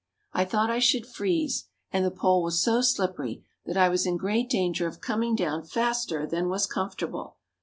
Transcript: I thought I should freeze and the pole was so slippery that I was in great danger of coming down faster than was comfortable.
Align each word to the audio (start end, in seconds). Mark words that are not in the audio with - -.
I 0.33 0.45
thought 0.45 0.71
I 0.71 0.79
should 0.79 1.05
freeze 1.05 1.65
and 1.91 2.03
the 2.03 2.09
pole 2.09 2.41
was 2.41 2.59
so 2.59 2.81
slippery 2.81 3.45
that 3.67 3.77
I 3.77 3.87
was 3.89 4.07
in 4.07 4.17
great 4.17 4.49
danger 4.49 4.87
of 4.87 4.99
coming 4.99 5.35
down 5.35 5.63
faster 5.63 6.25
than 6.25 6.49
was 6.49 6.65
comfortable. 6.65 7.37